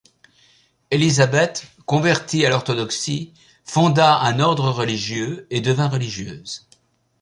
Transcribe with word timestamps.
Elisabeth, 0.89 1.71
convertie 1.85 2.43
à 2.43 2.49
l'orthodoxie, 2.49 3.35
fonda 3.65 4.17
un 4.21 4.39
ordre 4.39 4.71
religieux 4.71 5.45
et 5.51 5.61
devint 5.61 5.89
religieuse. 5.89 6.67